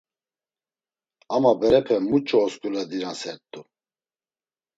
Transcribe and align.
Ama 1.35 1.51
berepe 1.59 1.95
muç̌o 2.09 2.37
osǩuledinasert̆u? 2.45 3.61